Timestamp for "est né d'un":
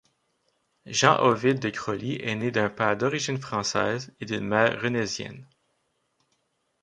2.23-2.69